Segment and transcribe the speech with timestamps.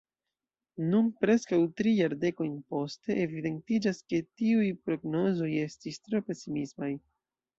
[0.91, 6.91] Nun, preskaŭ tri jardekojn poste, evidentiĝas ke tiuj prognozoj estis tro pesimismaj.